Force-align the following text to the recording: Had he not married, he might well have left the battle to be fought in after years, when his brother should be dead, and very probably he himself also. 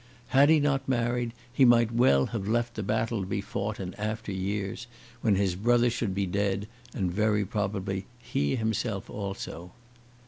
Had 0.29 0.49
he 0.49 0.59
not 0.59 0.89
married, 0.89 1.31
he 1.53 1.63
might 1.63 1.91
well 1.91 2.25
have 2.33 2.47
left 2.47 2.73
the 2.73 2.81
battle 2.81 3.21
to 3.21 3.27
be 3.27 3.39
fought 3.39 3.79
in 3.79 3.93
after 3.99 4.31
years, 4.31 4.87
when 5.21 5.35
his 5.35 5.53
brother 5.55 5.91
should 5.91 6.15
be 6.15 6.25
dead, 6.25 6.67
and 6.95 7.11
very 7.11 7.45
probably 7.45 8.07
he 8.19 8.55
himself 8.55 9.11
also. 9.11 9.73